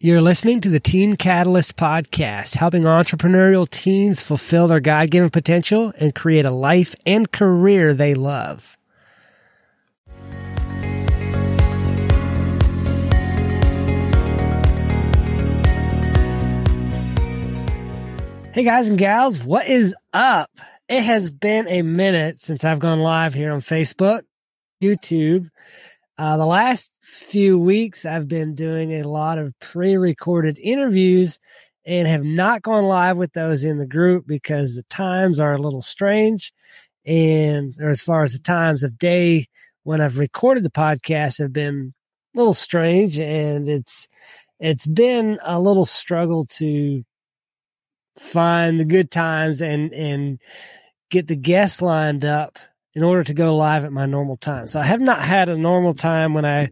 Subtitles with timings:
[0.00, 5.92] You're listening to the Teen Catalyst podcast, helping entrepreneurial teens fulfill their God given potential
[5.98, 8.76] and create a life and career they love.
[18.52, 20.52] Hey guys and gals, what is up?
[20.88, 24.22] It has been a minute since I've gone live here on Facebook,
[24.80, 25.50] YouTube,
[26.18, 31.38] uh, the last few weeks, I've been doing a lot of pre recorded interviews
[31.86, 35.62] and have not gone live with those in the group because the times are a
[35.62, 36.52] little strange.
[37.06, 39.46] And or as far as the times of day
[39.84, 41.94] when I've recorded the podcast have been
[42.34, 44.08] a little strange and it's
[44.60, 47.04] it's been a little struggle to
[48.18, 50.40] find the good times and and
[51.10, 52.58] get the guests lined up
[52.98, 54.66] in order to go live at my normal time.
[54.66, 56.70] So I have not had a normal time when I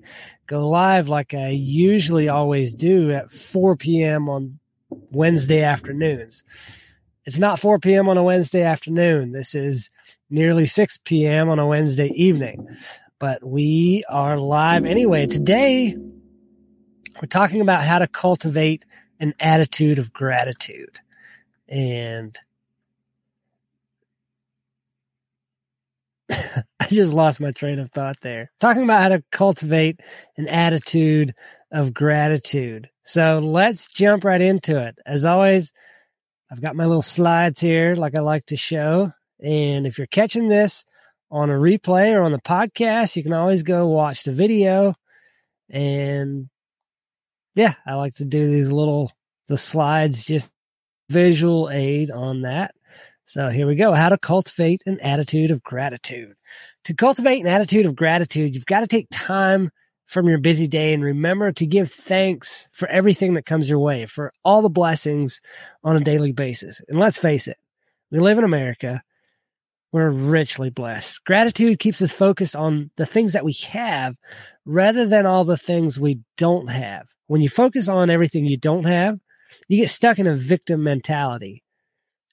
[0.48, 4.28] go live like I usually always do at 4 p.m.
[4.28, 4.58] on
[4.90, 6.42] Wednesday afternoons.
[7.26, 8.08] It's not 4 p.m.
[8.08, 9.30] on a Wednesday afternoon.
[9.30, 9.88] This is
[10.28, 11.48] nearly 6 p.m.
[11.48, 12.70] on a Wednesday evening.
[13.20, 15.26] But we are live anyway.
[15.26, 15.96] Today,
[17.22, 18.84] we're talking about how to cultivate
[19.20, 20.98] an attitude of gratitude.
[21.68, 22.36] And
[26.90, 28.52] I just lost my train of thought there.
[28.60, 29.98] Talking about how to cultivate
[30.36, 31.34] an attitude
[31.72, 32.88] of gratitude.
[33.02, 34.96] So let's jump right into it.
[35.04, 35.72] As always,
[36.48, 39.10] I've got my little slides here, like I like to show.
[39.42, 40.84] And if you're catching this
[41.28, 44.94] on a replay or on the podcast, you can always go watch the video.
[45.68, 46.48] And
[47.56, 49.10] yeah, I like to do these little
[49.48, 50.52] the slides just
[51.10, 52.75] visual aid on that.
[53.28, 53.92] So here we go.
[53.92, 56.36] How to cultivate an attitude of gratitude.
[56.84, 59.70] To cultivate an attitude of gratitude, you've got to take time
[60.06, 64.06] from your busy day and remember to give thanks for everything that comes your way,
[64.06, 65.40] for all the blessings
[65.82, 66.80] on a daily basis.
[66.86, 67.56] And let's face it,
[68.12, 69.02] we live in America.
[69.90, 71.24] We're richly blessed.
[71.24, 74.14] Gratitude keeps us focused on the things that we have
[74.64, 77.08] rather than all the things we don't have.
[77.26, 79.18] When you focus on everything you don't have,
[79.66, 81.64] you get stuck in a victim mentality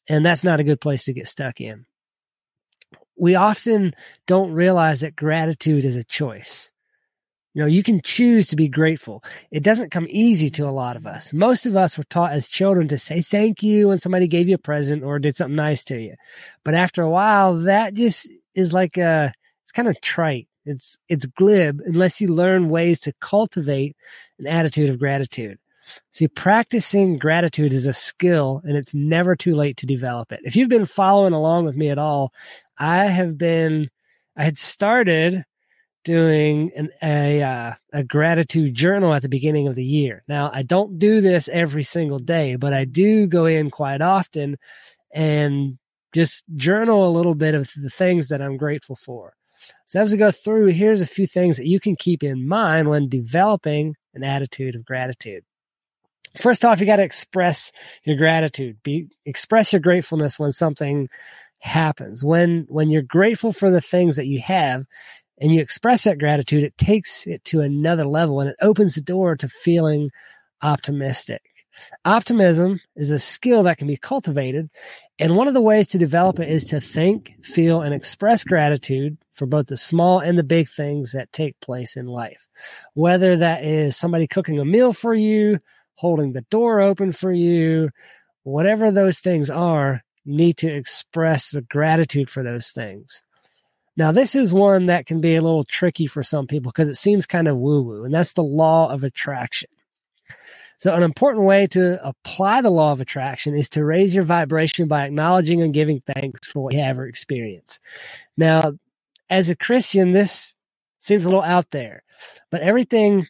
[0.08, 1.86] and that's not a good place to get stuck in.
[3.18, 3.94] We often
[4.25, 6.72] don't realize that gratitude is a choice.
[7.53, 9.24] You know, you can choose to be grateful.
[9.52, 11.31] It doesn't come easy to a lot of us.
[11.31, 14.56] Most of us were taught as children to say thank you when somebody gave you
[14.56, 16.16] a present or did something nice to you.
[16.66, 19.31] But after a while, that just is like a,
[19.64, 20.47] it's kind of trite.
[20.66, 23.96] It's, it's glib unless you learn ways to cultivate
[24.40, 25.59] an attitude of gratitude.
[26.11, 30.39] See, practicing gratitude is a skill and it's never too late to develop it.
[30.44, 32.31] If you've been following along with me at all,
[32.77, 33.89] I have been,
[34.35, 35.43] I had started
[36.03, 40.23] doing an, a, uh, a gratitude journal at the beginning of the year.
[40.27, 44.57] Now, I don't do this every single day, but I do go in quite often
[45.13, 45.77] and
[46.13, 49.33] just journal a little bit of the things that I'm grateful for.
[49.85, 52.89] So as we go through, here's a few things that you can keep in mind
[52.89, 55.43] when developing an attitude of gratitude.
[56.39, 57.71] First off, you got to express
[58.03, 58.77] your gratitude.
[58.83, 61.09] Be express your gratefulness when something
[61.59, 62.23] happens.
[62.23, 64.85] When when you're grateful for the things that you have
[65.39, 69.01] and you express that gratitude, it takes it to another level and it opens the
[69.01, 70.09] door to feeling
[70.61, 71.41] optimistic.
[72.05, 74.69] Optimism is a skill that can be cultivated,
[75.19, 79.17] and one of the ways to develop it is to think, feel, and express gratitude
[79.33, 82.47] for both the small and the big things that take place in life.
[82.93, 85.59] Whether that is somebody cooking a meal for you,
[85.95, 87.89] holding the door open for you,
[88.43, 93.23] whatever those things are, need to express the gratitude for those things.
[93.95, 96.95] Now, this is one that can be a little tricky for some people because it
[96.95, 99.69] seems kind of woo woo, and that's the law of attraction.
[100.79, 104.87] So, an important way to apply the law of attraction is to raise your vibration
[104.87, 107.79] by acknowledging and giving thanks for what you have or experience.
[108.35, 108.73] Now,
[109.29, 110.55] as a Christian, this
[110.99, 112.03] seems a little out there,
[112.49, 113.27] but everything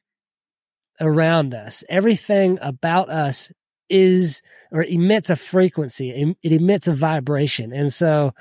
[1.02, 1.84] around us.
[1.90, 3.52] Everything about us
[3.90, 4.42] is
[4.72, 6.36] or emits a frequency.
[6.42, 7.72] It emits a vibration.
[7.74, 8.32] And so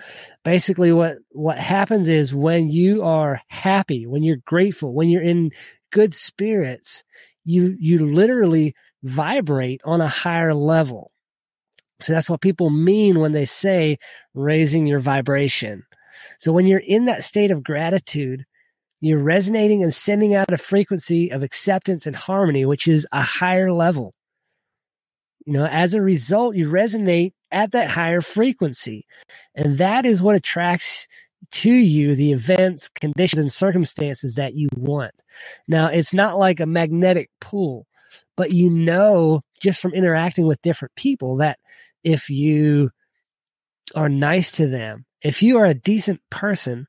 [0.45, 5.51] basically what what happens is when you are happy, when you're grateful, when you're in
[5.91, 7.05] good spirits,
[7.45, 11.11] you you literally vibrate on a higher level.
[12.01, 13.99] So that's what people mean when they say
[14.35, 15.85] raising your vibration.
[16.39, 18.45] So when you're in that state of gratitude,
[19.03, 23.73] you're resonating and sending out a frequency of acceptance and harmony, which is a higher
[23.73, 24.15] level.
[25.47, 29.07] You know, as a result, you resonate at that higher frequency.
[29.57, 31.09] And that is what attracts
[31.53, 35.15] to you the events, conditions, and circumstances that you want.
[35.69, 37.87] Now, it's not like a magnetic pull.
[38.37, 41.59] but you know just from interacting with different people that
[42.05, 42.91] if you
[43.97, 46.89] are nice to them, if you are a decent person,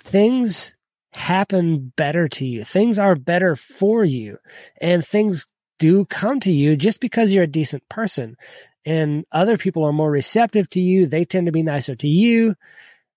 [0.00, 0.77] things
[1.18, 2.64] happen better to you.
[2.64, 4.38] Things are better for you
[4.80, 5.46] and things
[5.78, 8.36] do come to you just because you're a decent person
[8.84, 11.06] and other people are more receptive to you.
[11.06, 12.54] They tend to be nicer to you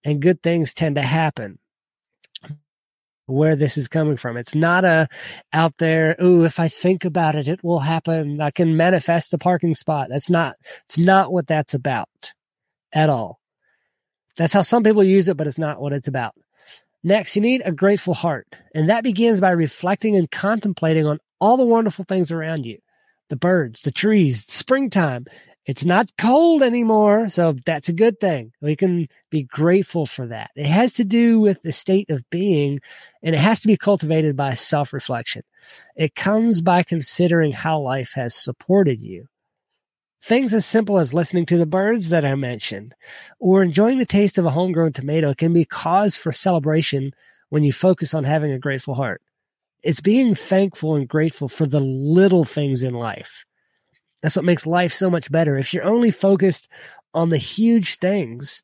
[0.03, 1.59] and good things tend to happen
[3.27, 4.35] where this is coming from.
[4.35, 5.07] It's not a
[5.53, 8.41] out there, oh, if I think about it, it will happen.
[8.41, 10.07] I can manifest a parking spot.
[10.09, 12.33] That's not, it's not what that's about
[12.93, 13.39] at all.
[14.37, 16.33] That's how some people use it, but it's not what it's about.
[17.03, 18.47] Next, you need a grateful heart.
[18.75, 22.79] And that begins by reflecting and contemplating on all the wonderful things around you
[23.29, 25.25] the birds, the trees, springtime.
[25.65, 27.29] It's not cold anymore.
[27.29, 28.51] So that's a good thing.
[28.61, 30.51] We can be grateful for that.
[30.55, 32.81] It has to do with the state of being
[33.23, 35.43] and it has to be cultivated by self reflection.
[35.95, 39.27] It comes by considering how life has supported you.
[40.23, 42.93] Things as simple as listening to the birds that I mentioned
[43.39, 47.13] or enjoying the taste of a homegrown tomato can be cause for celebration
[47.49, 49.21] when you focus on having a grateful heart.
[49.81, 53.45] It's being thankful and grateful for the little things in life.
[54.21, 55.57] That's what makes life so much better.
[55.57, 56.67] If you're only focused
[57.15, 58.63] on the huge things,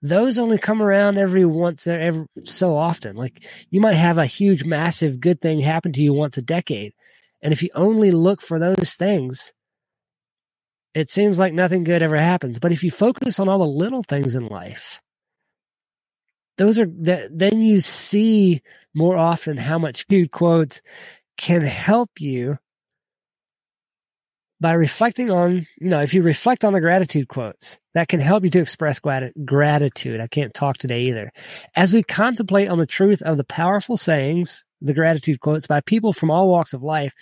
[0.00, 3.14] those only come around every once every so often.
[3.14, 6.94] Like you might have a huge, massive good thing happen to you once a decade.
[7.42, 9.52] And if you only look for those things,
[10.98, 12.58] it seems like nothing good ever happens.
[12.58, 15.00] But if you focus on all the little things in life,
[16.56, 18.62] those are then you see
[18.94, 20.82] more often how much good quotes
[21.36, 22.58] can help you
[24.60, 28.42] by reflecting on, you know, if you reflect on the gratitude quotes, that can help
[28.42, 30.20] you to express gratitude.
[30.20, 31.30] I can't talk today either.
[31.76, 36.12] As we contemplate on the truth of the powerful sayings, the gratitude quotes by people
[36.12, 37.12] from all walks of life,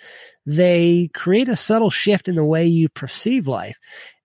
[0.45, 3.77] they create a subtle shift in the way you perceive life.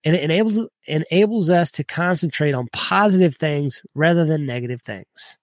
[0.03, 5.37] And it enables, enables us to concentrate on positive things rather than negative things.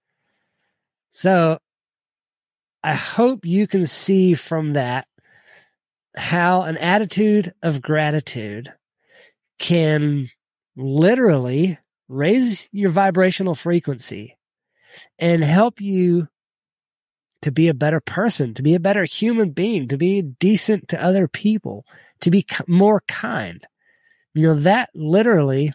[1.10, 1.58] So
[2.82, 5.06] I hope you can see from that
[6.16, 8.72] how an attitude of gratitude
[9.58, 10.30] can
[10.76, 11.78] literally
[12.08, 14.36] raise your vibrational frequency
[15.18, 16.28] and help you
[17.42, 21.02] to be a better person, to be a better human being, to be decent to
[21.02, 21.86] other people,
[22.20, 23.66] to be more kind.
[24.34, 25.72] You know, that literally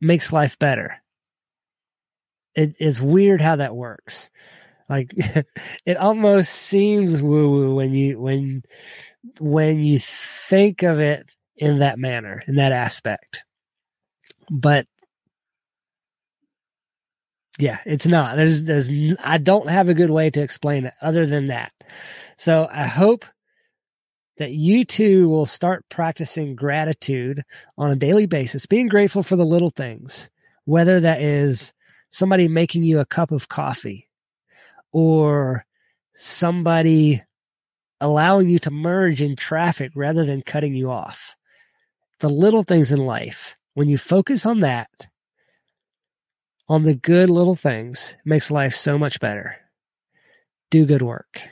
[0.00, 1.02] makes life better.
[2.54, 4.30] It is weird how that works.
[4.88, 5.12] Like
[5.86, 8.62] it almost seems woo woo when you when
[9.38, 13.44] when you think of it in that manner, in that aspect.
[14.50, 14.86] But
[17.60, 18.36] yeah, it's not.
[18.36, 18.90] There's there's
[19.22, 21.72] I don't have a good way to explain it other than that.
[22.36, 23.24] So I hope
[24.38, 27.42] that you too will start practicing gratitude
[27.76, 30.30] on a daily basis, being grateful for the little things,
[30.64, 31.74] whether that is
[32.08, 34.08] somebody making you a cup of coffee,
[34.92, 35.66] or
[36.14, 37.22] somebody
[38.00, 41.36] allowing you to merge in traffic rather than cutting you off.
[42.20, 44.88] The little things in life, when you focus on that,
[46.70, 49.56] on the good little things, makes life so much better.
[50.70, 51.42] Do good work.